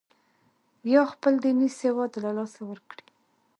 یا 0.93 1.03
خپل 1.13 1.33
دیني 1.43 1.69
سواد 1.79 2.11
له 2.23 2.29
لاسه 2.37 2.61
ورکړي. 2.69 3.03